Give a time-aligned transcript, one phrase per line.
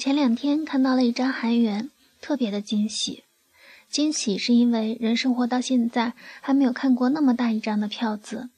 [0.00, 1.90] 前两天看到了一张韩元，
[2.22, 3.24] 特别的惊喜。
[3.90, 8.48] 惊喜是因为人生活到现在还没有看过那么大一张的票子。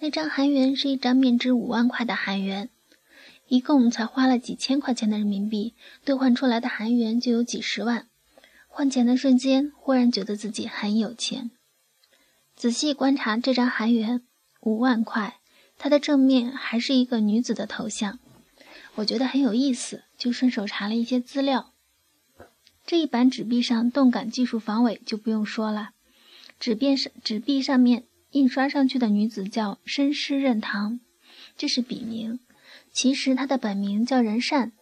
[0.00, 2.68] 那张韩元是一张面值五万块的韩元，
[3.46, 5.74] 一共才花了几千块钱的人民币，
[6.04, 8.08] 兑换出来的韩元就有几十万。
[8.66, 11.52] 换钱的瞬间，忽然觉得自己很有钱。
[12.56, 14.22] 仔细观察这张韩元，
[14.62, 15.36] 五万块，
[15.78, 18.18] 它的正面还是一个女子的头像。
[18.96, 21.72] 我觉得很有意思，就顺手查了一些资料。
[22.86, 25.90] 这一版纸币上动感技术防伪就不用说了，
[26.58, 31.00] 纸边上纸币上面印刷上去的女子叫申师任堂，
[31.56, 32.40] 这是笔名。
[32.92, 34.72] 其实她的本名叫任善，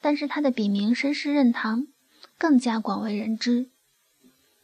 [0.00, 1.86] 但是她的笔名申师任堂
[2.36, 3.70] 更加广为人知。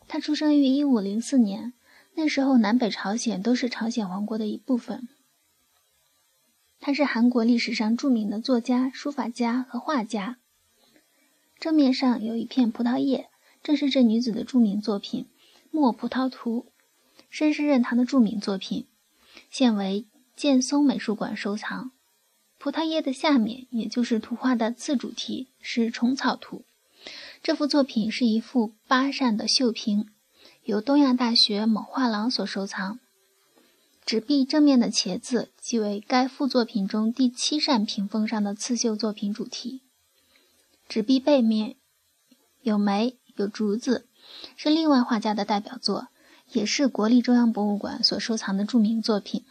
[0.08, 1.74] 她出生于一五零四年，
[2.14, 5.06] 那时候南北朝鲜都是朝鲜王国的一部分。
[6.80, 10.38] 他是韩国历史上著名的作家、书法家和画家。
[11.58, 13.28] 正面上有一片葡萄叶，
[13.62, 15.26] 正是这女子的著名作品
[15.70, 16.66] 《墨葡萄图》，
[17.30, 18.86] 申师任堂的著名作品，
[19.50, 21.90] 现为建松美术馆收藏。
[22.58, 26.64] 葡萄叶的下面，也就是图画的次主题，是虫草图。
[27.42, 30.08] 这幅作品是一幅八扇的绣屏，
[30.64, 32.98] 由东亚大学某画廊所收藏。
[34.06, 39.82] 纸币正面的茄子即为该副作品中第七扇屏风上的刺绣作品主题。
[40.88, 41.74] 纸币背面
[42.62, 44.08] 有梅有竹子，
[44.56, 46.06] 是另外画家的代表作，
[46.52, 49.44] 也是国立中央博物馆所收藏的著名作品。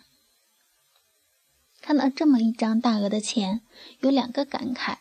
[1.81, 3.61] 看到这么一张大额的钱，
[3.99, 4.99] 有两个感慨：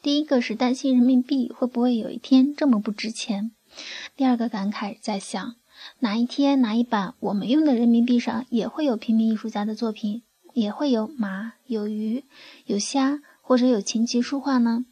[0.00, 3.50] 第一个是担心人民币会不会有一天这么不值钱；
[4.16, 5.56] 第二个感慨在想。
[6.00, 12.24] 哪一天哪一版我们用的人民币上也会有平民艺术家的作品，也会有马、有鱼、
[12.66, 14.84] 有虾，或者有琴棋书画呢？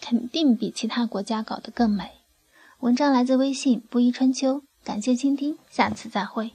[0.00, 2.10] 肯定比其他国家搞得更美。
[2.80, 6.52] 文章来自微信不一春秋，感谢倾听，下次再会。